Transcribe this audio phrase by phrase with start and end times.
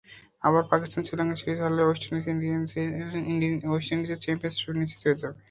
[0.43, 2.03] আবার পাকিস্তান শ্রীলঙ্কা সিরিজ হারলে ওয়েস্ট
[3.93, 5.37] ইন্ডিজের চ্যাম্পিয়নস ট্রফি নিশ্চিত হয়ে যাবে।